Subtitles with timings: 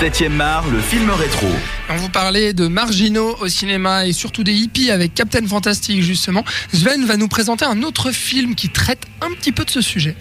[0.00, 1.46] 7ème art, le film rétro.
[1.88, 6.44] On vous parlait de marginaux au cinéma et surtout des hippies avec Captain Fantastic justement.
[6.72, 10.16] Sven va nous présenter un autre film qui traite un petit peu de ce sujet.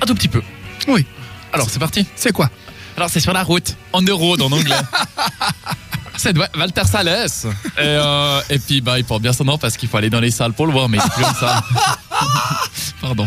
[0.00, 0.42] Un tout petit peu.
[0.88, 1.06] Oui.
[1.52, 2.04] Alors c'est parti.
[2.16, 2.50] C'est quoi?
[2.96, 4.74] Alors c'est sur la route, en road en anglais.
[6.16, 7.08] c'est de Walter Salles.
[7.08, 7.48] Et,
[7.78, 10.32] euh, et puis bah, il porte bien son nom parce qu'il faut aller dans les
[10.32, 11.62] salles pour le voir, mais il est plus en salle.
[13.00, 13.26] Pardon.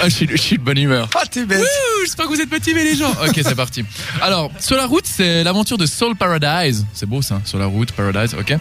[0.00, 1.08] Ah, je, suis, je suis de bonne humeur.
[1.14, 1.64] Ah t'es bête.
[2.04, 3.10] J'espère que vous êtes motivés les gens.
[3.26, 3.84] Ok, c'est parti.
[4.20, 6.86] Alors, sur la route, c'est l'aventure de Soul Paradise.
[6.94, 8.54] C'est beau ça, sur la route, Paradise, ok.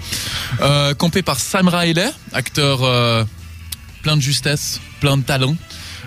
[0.61, 3.23] Euh, campé par Sam Riley, acteur euh,
[4.01, 5.55] plein de justesse, plein de talent.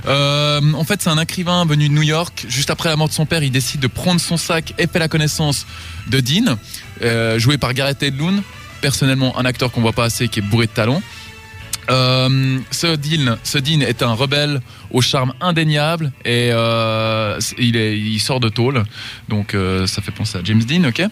[0.07, 2.47] Euh, en fait, c'est un écrivain venu de New York.
[2.49, 4.99] Juste après la mort de son père, il décide de prendre son sac et fait
[4.99, 5.67] la connaissance
[6.09, 6.57] de Dean,
[7.03, 8.43] euh, joué par Gareth Edlund.
[8.81, 11.03] Personnellement, un acteur qu'on voit pas assez, qui est bourré de talent.
[11.91, 14.61] Euh, ce, Dean, ce Dean est un rebelle
[14.91, 18.85] au charme indéniable et euh, il, est, il sort de tôle,
[19.29, 21.01] donc euh, ça fait penser à James Dean, ok.
[21.01, 21.09] Et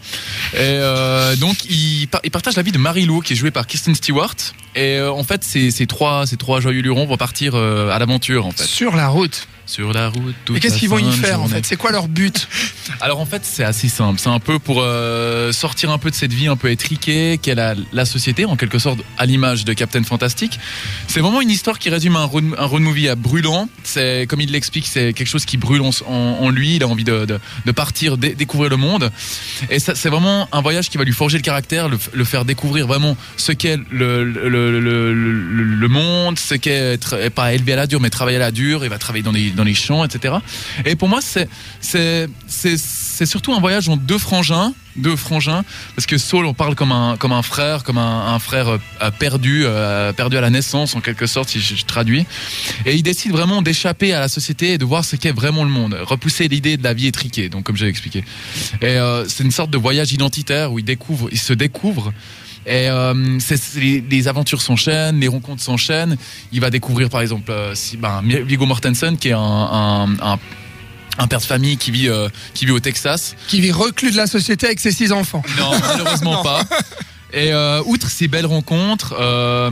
[0.55, 3.67] euh, donc il, par- il partage la vie de Mary Lou qui est jouée par
[3.67, 4.35] Kristen Stewart.
[4.75, 8.51] Et en fait, ces, ces trois, ces trois joyeux lurons vont partir à l'aventure en
[8.51, 8.65] fait.
[8.65, 9.49] Sur la route.
[9.65, 10.35] Sur la route.
[10.45, 11.65] toute Et qu'est-ce qu'ils vont y faire en fait?
[11.67, 12.47] C'est quoi leur but?
[13.01, 14.21] Alors en fait, c'est assez simple.
[14.21, 17.55] C'est un peu pour euh, sortir un peu de cette vie un peu étriquée qu'est
[17.55, 20.59] la, la société, en quelque sorte à l'image de Captain Fantastic.
[21.09, 23.66] C'est vraiment une histoire qui résume un road, un road movie à brûlant.
[23.85, 26.77] C'est comme il l'explique, c'est quelque chose qui brûle en, lui.
[26.77, 27.39] Il a envie de,
[27.75, 29.11] partir, dé- découvrir le monde.
[29.71, 33.17] Et c'est vraiment un voyage qui va lui forger le caractère, le, faire découvrir vraiment
[33.37, 38.41] ce qu'est le, monde, ce qu'est être pas élevé à la dure, mais travailler à
[38.41, 38.85] la dure.
[38.85, 39.33] Il va travailler dans
[39.65, 40.35] les, champs, etc.
[40.85, 41.49] Et pour moi, c'est
[43.17, 45.65] c'est surtout un voyage en deux frangins, deux frangins,
[45.95, 49.63] parce que Saul, on parle comme un comme un frère, comme un, frère euh, perdu,
[49.65, 52.27] euh, perdu à la naissance en quelque sorte, si je, traduis.
[52.85, 55.71] Et il décide vraiment d'échapper à la société et de voir ce qu'est vraiment le
[55.71, 57.49] monde, repousser l'idée de la vie étriquée.
[57.49, 58.23] Donc comme j'ai expliqué.
[58.83, 62.13] Et euh, c'est une sorte de voyage identitaire où il découvre, il se découvre.
[62.67, 62.89] Et
[64.11, 66.17] les, aventures s'enchaînent, les rencontres s'enchaînent.
[66.53, 70.09] Il va découvrir par exemple si, ben, Viggo Mortensen qui est un,
[71.19, 73.35] un père de famille qui vit, euh, qui vit au Texas.
[73.49, 75.43] Qui vit reclus de la société avec ses six enfants.
[75.59, 76.63] Non, malheureusement pas.
[77.33, 79.71] Et euh, outre ces belles rencontres, euh,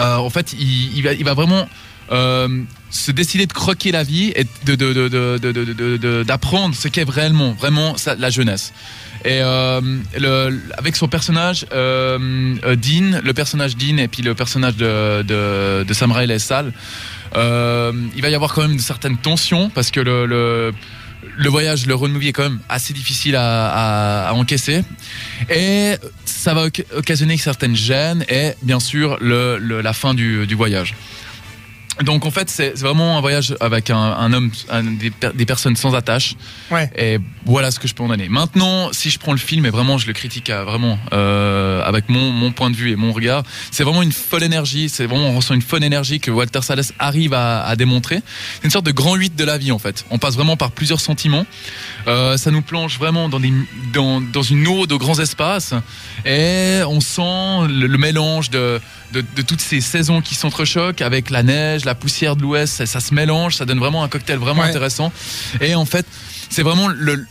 [0.00, 1.68] euh, en fait, il, il va, il va vraiment
[2.12, 2.48] euh,
[2.90, 6.22] se décider de croquer la vie et de, de, de, de, de- de- de- de-
[6.22, 8.72] d'apprendre ce qu'est réellement, vraiment ça, la jeunesse.
[9.24, 9.80] Et euh,
[10.18, 15.22] le, avec son personnage euh, euh, Dean, le personnage Dean et puis le personnage de,
[15.22, 16.72] de, de Sam Riley Sal,
[17.36, 22.10] euh, il va y avoir quand même certaines tensions parce que le, voyage, le road
[22.22, 24.82] est quand même assez difficile à, encaisser.
[25.50, 30.94] Et ça va oc- occasionner certaines gênes et bien sûr le, la fin du voyage.
[32.02, 35.46] Donc en fait c'est vraiment un voyage avec un, un homme, un- des, per- des
[35.46, 36.34] personnes sans attache.
[36.70, 36.90] Ouais.
[36.98, 38.28] Et voilà ce que je peux en donner.
[38.28, 42.08] Maintenant, si je prends le film et vraiment je le critique à, vraiment euh, avec
[42.08, 44.88] mon, mon point de vue et mon regard, c'est vraiment une folle énergie.
[44.88, 48.20] C'est vraiment on ressent une folle énergie que Walter Salles arrive à, à démontrer.
[48.56, 50.04] C'est une sorte de grand 8 de la vie en fait.
[50.10, 51.46] On passe vraiment par plusieurs sentiments.
[52.08, 53.52] Euh, ça nous plonge vraiment dans, des,
[53.92, 55.74] dans, dans une eau de grands espaces
[56.26, 58.80] et on sent le, le mélange de,
[59.12, 62.86] de, de toutes ces saisons qui s'entrechoquent avec la neige, la poussière de l'ouest, ça,
[62.86, 64.68] ça se mélange, ça donne vraiment un cocktail vraiment Ouais.
[64.68, 65.12] intéressant.
[65.60, 66.06] Et en fait,
[66.50, 67.26] c'est vraiment le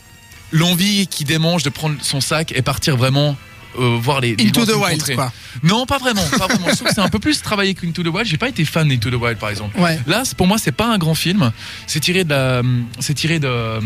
[0.52, 3.36] l'envie qui démange de prendre son sac et partir vraiment
[3.80, 5.34] euh, voir les, les Into the wild quoi.
[5.64, 6.68] Non, pas vraiment, pas vraiment.
[6.70, 8.28] Je trouve que c'est un peu plus travaillé qu'Into the Wild.
[8.28, 9.80] J'ai pas été fan d'Into the Wild par exemple.
[9.80, 10.00] Ouais.
[10.06, 11.52] Là, pour moi, c'est pas un grand film.
[11.88, 12.62] C'est tiré de la,
[13.00, 13.80] c'est tiré de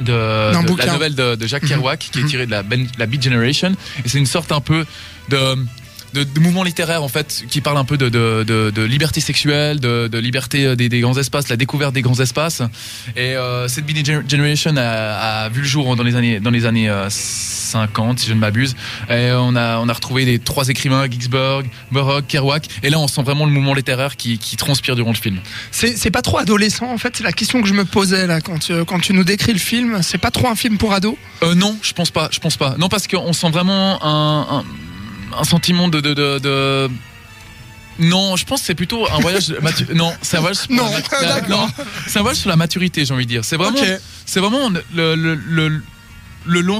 [0.00, 2.28] de, de la nouvelle de, de Jacques Kerouac qui est Mhm.
[2.28, 3.74] tirée de la, ben- la Beat Generation
[4.04, 4.84] et c'est une sorte un peu
[5.30, 5.38] de
[6.14, 9.20] de, de mouvement littéraire en fait qui parle un peu de, de, de, de liberté
[9.20, 12.62] sexuelle, de, liberté euh, des, des grands espaces, la découverte des grands espaces.
[13.16, 16.50] Et euh, cette Beat Gener- Generation a, a vu le jour dans les années dans
[16.50, 18.74] les années euh, 50 si je ne m'abuse.
[19.10, 22.66] Et on a on a retrouvé les trois écrivains Ginsberg, Burroughs, Kerouac.
[22.82, 25.38] Et là on sent vraiment le mouvement littéraire qui, qui transpire durant le film.
[25.70, 27.16] C'est c'est pas trop adolescent en fait.
[27.16, 29.58] C'est la question que je me posais là quand, tu- quand tu nous décris le
[29.58, 29.98] film.
[30.02, 31.16] C'est pas trop un film pour ados?
[31.42, 32.28] Euh, non, je pense pas.
[32.32, 32.76] Je pense pas.
[32.78, 34.64] Non, parce qu'on sent vraiment un, un,
[35.38, 36.90] un sentiment de, de, de, de-
[37.98, 39.50] Non, je pense que c'est plutôt un voyage.
[39.62, 40.58] matu- Non, c'est un voyage.
[40.58, 40.84] sur Non,
[41.22, 41.68] la non,
[42.06, 43.44] c'est un voyage sur la maturité, j'ai envie de dire.
[43.44, 43.78] C'est vraiment,
[44.26, 45.82] c'est vraiment le, le, le,
[46.46, 46.78] le long.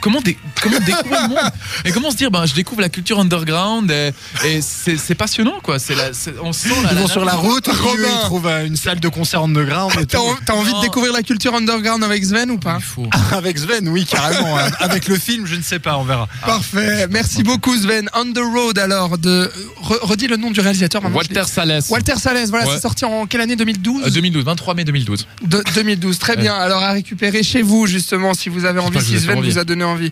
[0.00, 1.38] Comment, dé- comment découvrir le monde
[1.84, 4.12] Et comment se dire, ben, je découvre la culture underground et,
[4.44, 5.76] et c'est passionnant, quoi.
[5.88, 6.10] La,
[6.42, 8.02] on sent la, Ils vont sur la route, Robin.
[8.04, 9.92] ils trouvent euh, une salle de concert underground.
[10.00, 13.06] et T'as en- envie de découvrir la culture underground avec Sven ou pas Il faut.
[13.32, 14.58] Avec Sven, oui, carrément.
[14.58, 14.70] hein.
[14.80, 16.28] Avec le film, je ne sais pas, on verra.
[16.44, 17.06] Parfait.
[17.10, 18.08] Merci beaucoup Sven.
[18.14, 19.50] On the road alors de
[19.82, 21.02] re- redis le nom du réalisateur.
[21.02, 21.88] maintenant, Walter Salès.
[21.90, 22.50] Walter Salès.
[22.50, 22.74] Voilà, Ouais.
[22.74, 23.56] c'est sorti en quelle année?
[23.56, 25.26] 2012 Euh, 2012, 23 mai 2012.
[25.42, 26.18] De- 2012.
[26.18, 26.54] Très bien.
[26.54, 29.50] Alors à récupérer chez vous justement si vous avez envie, si Sven envie.
[29.50, 30.10] vous a donné envie.